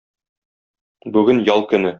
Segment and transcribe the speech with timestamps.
[1.19, 1.89] Бүген ял көне.